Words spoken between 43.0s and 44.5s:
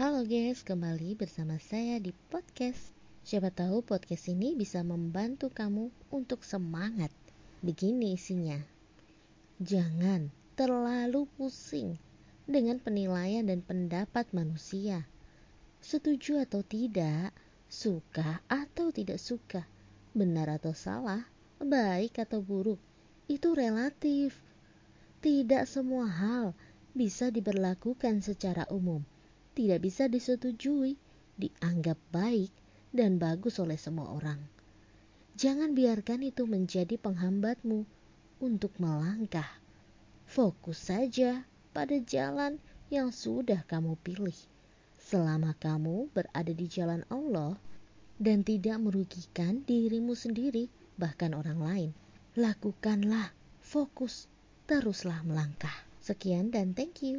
sudah kamu pilih.